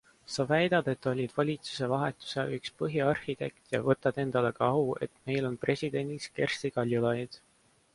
[0.35, 5.53] Sa väidad, et olid valitsuse vahetuse üks põhiarhitekt ja võtad endale ka au, et meil
[5.53, 7.45] on presidendiks Kersti Kaljulaid?